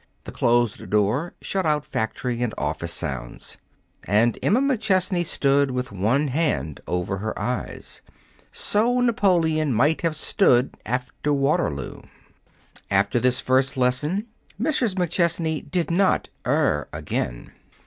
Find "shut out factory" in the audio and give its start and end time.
1.43-2.41